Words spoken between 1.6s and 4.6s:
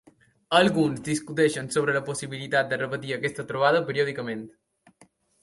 sobre la possibilitat de repetir aquesta trobada periòdicament.